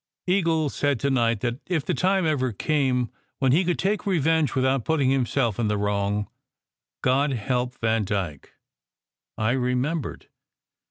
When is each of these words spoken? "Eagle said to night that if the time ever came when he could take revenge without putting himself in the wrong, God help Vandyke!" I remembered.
"Eagle 0.25 0.67
said 0.69 0.99
to 0.99 1.11
night 1.11 1.41
that 1.41 1.59
if 1.67 1.85
the 1.85 1.93
time 1.93 2.25
ever 2.25 2.51
came 2.51 3.11
when 3.37 3.51
he 3.51 3.63
could 3.63 3.77
take 3.77 4.07
revenge 4.07 4.55
without 4.55 4.83
putting 4.83 5.11
himself 5.11 5.59
in 5.59 5.67
the 5.67 5.77
wrong, 5.77 6.27
God 7.03 7.33
help 7.33 7.77
Vandyke!" 7.81 8.51
I 9.37 9.51
remembered. 9.51 10.25